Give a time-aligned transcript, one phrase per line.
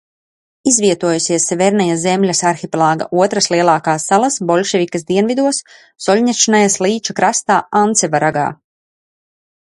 [0.69, 5.61] Izvietojusies Severnaja Zemļas arhipelāga otras lielākās salas Boļševikas dienvidos,
[6.07, 8.49] Solņečnajas līča krastā Anceva ragā.